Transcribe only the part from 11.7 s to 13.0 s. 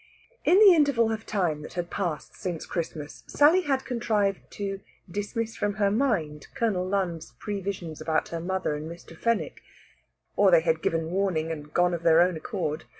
gone of their own accord.